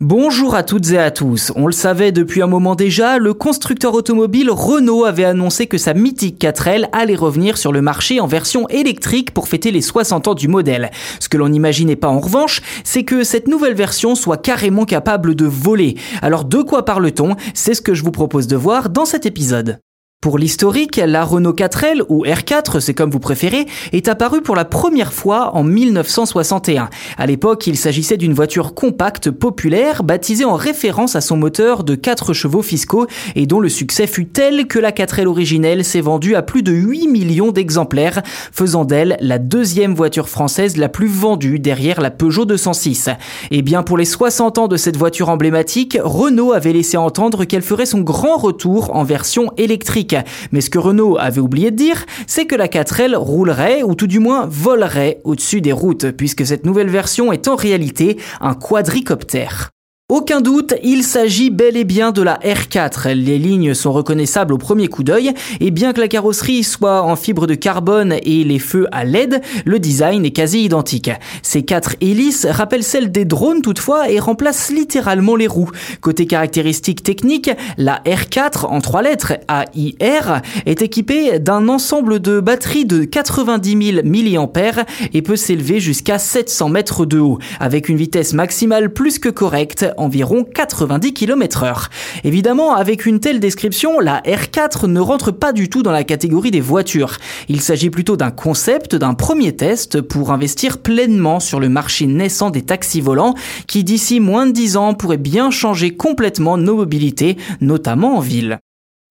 [0.00, 1.50] Bonjour à toutes et à tous.
[1.56, 5.92] On le savait depuis un moment déjà, le constructeur automobile Renault avait annoncé que sa
[5.92, 10.34] mythique 4L allait revenir sur le marché en version électrique pour fêter les 60 ans
[10.34, 10.92] du modèle.
[11.18, 15.34] Ce que l'on n'imaginait pas en revanche, c'est que cette nouvelle version soit carrément capable
[15.34, 15.96] de voler.
[16.22, 17.34] Alors de quoi parle-t-on?
[17.52, 19.80] C'est ce que je vous propose de voir dans cet épisode.
[20.20, 24.64] Pour l'historique, la Renault 4L, ou R4, c'est comme vous préférez, est apparue pour la
[24.64, 26.90] première fois en 1961.
[27.16, 31.94] À l'époque, il s'agissait d'une voiture compacte populaire, baptisée en référence à son moteur de
[31.94, 36.34] 4 chevaux fiscaux, et dont le succès fut tel que la 4L originelle s'est vendue
[36.34, 41.60] à plus de 8 millions d'exemplaires, faisant d'elle la deuxième voiture française la plus vendue
[41.60, 43.08] derrière la Peugeot 206.
[43.52, 47.62] Et bien pour les 60 ans de cette voiture emblématique, Renault avait laissé entendre qu'elle
[47.62, 50.07] ferait son grand retour en version électrique.
[50.52, 54.06] Mais ce que Renault avait oublié de dire, c'est que la 4L roulerait, ou tout
[54.06, 59.70] du moins volerait au-dessus des routes, puisque cette nouvelle version est en réalité un quadricoptère.
[60.10, 63.12] Aucun doute, il s'agit bel et bien de la R4.
[63.12, 67.14] Les lignes sont reconnaissables au premier coup d'œil et bien que la carrosserie soit en
[67.14, 71.10] fibre de carbone et les feux à LED, le design est quasi identique.
[71.42, 75.72] Ces quatre hélices rappellent celles des drones toutefois et remplacent littéralement les roues.
[76.00, 82.86] Côté caractéristiques techniques, la R4 en trois lettres AIR est équipée d'un ensemble de batteries
[82.86, 88.32] de 90 000 mAh et peut s'élever jusqu'à 700 mètres de haut avec une vitesse
[88.32, 91.90] maximale plus que correcte environ 90 km heure.
[92.24, 96.50] Évidemment, avec une telle description, la R4 ne rentre pas du tout dans la catégorie
[96.50, 97.16] des voitures.
[97.48, 102.50] Il s'agit plutôt d'un concept, d'un premier test pour investir pleinement sur le marché naissant
[102.50, 103.34] des taxis volants
[103.66, 108.58] qui d'ici moins de 10 ans pourrait bien changer complètement nos mobilités, notamment en ville.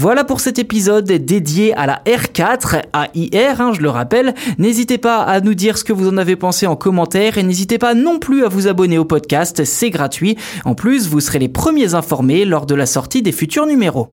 [0.00, 2.82] Voilà pour cet épisode dédié à la R4,
[3.14, 4.34] AIR, hein, je le rappelle.
[4.58, 7.78] N'hésitez pas à nous dire ce que vous en avez pensé en commentaire et n'hésitez
[7.78, 10.36] pas non plus à vous abonner au podcast, c'est gratuit.
[10.64, 14.08] En plus, vous serez les premiers informés lors de la sortie des futurs numéros.